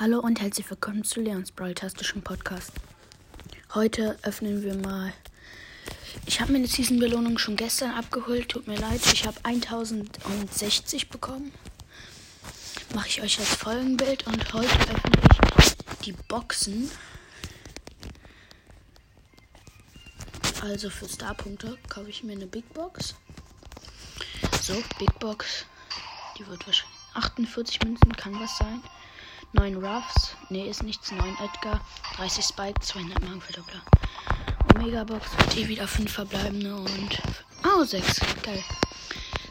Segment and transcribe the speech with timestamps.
[0.00, 2.72] Hallo und herzlich willkommen zu Leons Brawl-tastischen Podcast.
[3.74, 5.12] Heute öffnen wir mal.
[6.24, 8.48] Ich habe meine Season-Belohnung schon gestern abgeholt.
[8.48, 11.52] Tut mir leid, ich habe 1060 bekommen.
[12.94, 15.12] Mache ich euch als Folgenbild und heute öffne
[15.58, 16.90] ich die Boxen.
[20.62, 23.16] Also für Starpunkte kaufe ich mir eine Big Box.
[24.62, 25.66] So, Big Box.
[26.38, 28.82] Die wird wahrscheinlich 48 Münzen, kann was sein.
[29.52, 30.36] 9 Ruffs.
[30.48, 31.10] Ne, ist nichts.
[31.10, 31.80] 9 Edgar.
[32.16, 32.80] 30 Spike.
[32.80, 33.80] 200 Magenverdoppler.
[34.74, 35.26] Omega Box.
[35.50, 37.22] T wieder 5 verbleibende und.
[37.64, 38.20] Oh, 6.
[38.42, 38.62] Geil.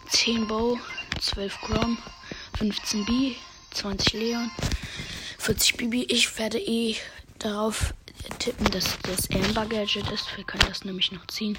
[0.09, 0.80] 10 Bow.
[1.20, 1.98] 12 Grom.
[2.58, 3.35] 15 B.
[3.72, 4.52] 20 Leon.
[5.38, 6.03] 40 Bibi.
[6.03, 6.95] Ich werde eh
[7.38, 7.94] darauf
[8.39, 10.36] tippen, dass das Amber Gadget ist.
[10.36, 11.58] Wir können das nämlich noch ziehen.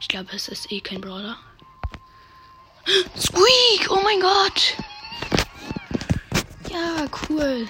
[0.00, 1.36] Ich glaube, es ist eh kein Brawler.
[3.16, 3.90] Squeak!
[3.90, 4.76] Oh mein Gott!
[6.72, 7.68] Ja, cool.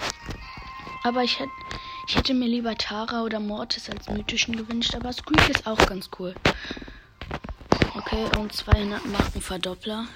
[1.03, 1.51] Aber ich hätte,
[2.07, 6.09] ich hätte mir lieber Tara oder Mortis als mythischen gewünscht, aber Squeak ist auch ganz
[6.19, 6.35] cool.
[7.97, 10.07] Okay, und 200 Markenverdoppler.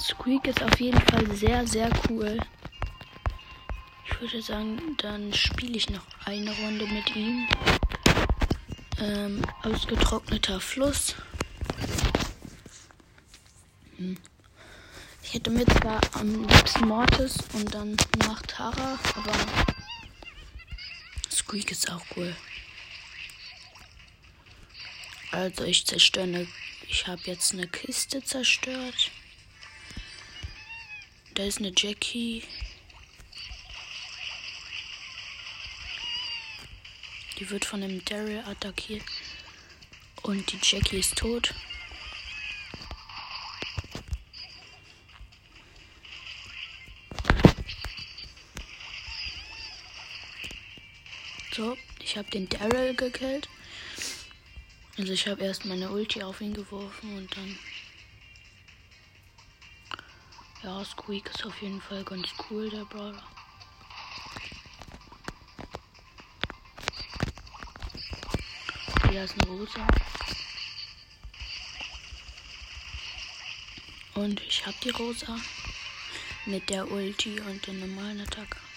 [0.00, 2.38] Squeak ist auf jeden Fall sehr, sehr cool.
[4.06, 7.46] Ich würde sagen, dann spiele ich noch eine Runde mit ihm.
[8.98, 11.14] Ähm, ausgetrockneter Fluss.
[13.96, 14.18] Hm.
[15.30, 19.32] Ich hätte mir zwar am liebsten Mortis und dann nach Tara, aber
[21.30, 22.34] Squeak ist auch cool.
[25.30, 26.48] Also ich zerstöre eine.
[26.88, 29.12] Ich habe jetzt eine Kiste zerstört.
[31.36, 32.42] Da ist eine Jackie.
[37.38, 39.04] Die wird von einem Daryl attackiert.
[40.22, 41.54] Und die Jackie ist tot.
[51.60, 53.46] So, ich habe den Daryl gekillt.
[54.96, 57.58] Also ich habe erst meine Ulti auf ihn geworfen und dann.
[60.62, 63.22] Ja, Squeak ist auf jeden Fall ganz cool, der Brawler.
[69.10, 69.86] Hier ist eine Rosa.
[74.14, 75.36] Und ich habe die Rosa
[76.46, 78.69] mit der Ulti und den normalen Attacke.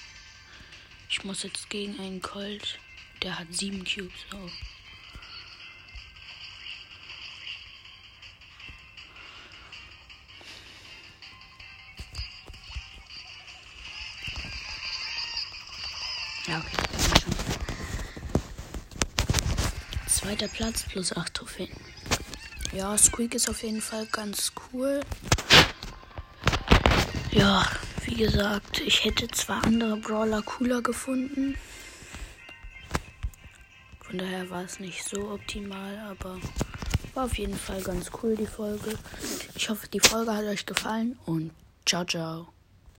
[1.15, 2.79] Ich muss jetzt gegen einen Colt.
[3.21, 4.11] Der hat sieben Cubes.
[4.33, 4.49] Oh.
[16.47, 16.71] Ja, okay.
[20.07, 21.69] Zweiter Platz plus 8 Trophäen.
[22.71, 25.01] Ja, Squeak ist auf jeden Fall ganz cool.
[27.29, 27.67] Ja,
[28.13, 31.57] wie gesagt, ich hätte zwar andere Brawler cooler gefunden.
[34.01, 36.37] Von daher war es nicht so optimal, aber
[37.15, 38.99] war auf jeden Fall ganz cool die Folge.
[39.55, 41.49] Ich hoffe, die Folge hat euch gefallen und
[41.87, 42.52] ciao, ciao.